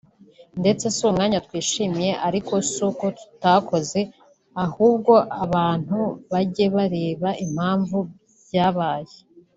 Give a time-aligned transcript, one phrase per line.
[0.59, 4.01] ndetse si umwanya twishimiye ariko si uko tutakoze
[4.65, 5.99] ahubwo abantu
[6.31, 7.97] bajye bareba impamvu
[8.45, 9.15] byabaye”